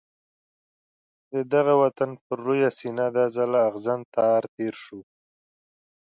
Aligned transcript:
د 1.33 1.35
دغه 1.53 1.73
وطن 1.83 2.09
پر 2.25 2.37
لویه 2.45 2.69
سینه 2.77 3.05
دا 3.15 3.25
ځل 3.35 3.51
اغزن 3.67 3.99
تار 4.15 4.41
تېر 4.55 4.73
شو. 4.83 4.99